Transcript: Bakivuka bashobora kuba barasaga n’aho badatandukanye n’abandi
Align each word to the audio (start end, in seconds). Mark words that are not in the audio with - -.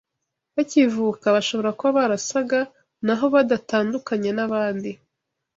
Bakivuka 0.55 1.25
bashobora 1.35 1.71
kuba 1.79 1.91
barasaga 1.99 2.59
n’aho 3.05 3.25
badatandukanye 3.35 4.29
n’abandi 4.37 4.91